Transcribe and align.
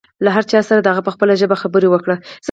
له 0.23 0.29
هر 0.35 0.43
چا 0.51 0.59
سره 0.69 0.79
د 0.81 0.87
هغه 0.91 1.01
په 1.05 1.13
خپله 1.15 1.33
ژبه 1.41 1.55
خبرې 1.61 1.87
وکړئ. 1.89 2.17